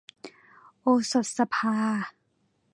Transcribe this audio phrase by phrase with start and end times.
[0.81, 1.75] โอสถสภา